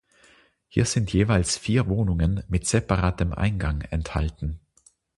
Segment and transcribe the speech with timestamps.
[0.67, 4.59] Hier sind jeweils vier Wohnungen mit separatem Eingang enthalten.